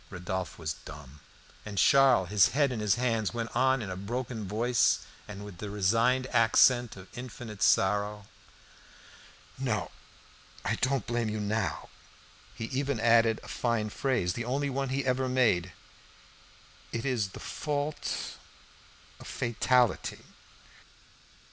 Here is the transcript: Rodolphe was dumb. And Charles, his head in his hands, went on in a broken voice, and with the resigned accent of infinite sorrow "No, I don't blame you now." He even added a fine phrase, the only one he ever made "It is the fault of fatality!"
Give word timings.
Rodolphe 0.09 0.55
was 0.57 0.73
dumb. 0.83 1.19
And 1.63 1.77
Charles, 1.77 2.29
his 2.29 2.47
head 2.47 2.71
in 2.71 2.79
his 2.79 2.95
hands, 2.95 3.35
went 3.35 3.55
on 3.55 3.83
in 3.83 3.91
a 3.91 3.95
broken 3.95 4.47
voice, 4.47 5.01
and 5.27 5.45
with 5.45 5.59
the 5.59 5.69
resigned 5.69 6.25
accent 6.31 6.97
of 6.97 7.07
infinite 7.15 7.61
sorrow 7.61 8.25
"No, 9.59 9.91
I 10.65 10.73
don't 10.77 11.05
blame 11.05 11.29
you 11.29 11.39
now." 11.39 11.89
He 12.55 12.65
even 12.65 12.99
added 12.99 13.39
a 13.43 13.47
fine 13.47 13.91
phrase, 13.91 14.33
the 14.33 14.43
only 14.43 14.71
one 14.71 14.89
he 14.89 15.05
ever 15.05 15.29
made 15.29 15.71
"It 16.91 17.05
is 17.05 17.27
the 17.29 17.39
fault 17.39 18.37
of 19.19 19.27
fatality!" 19.27 20.23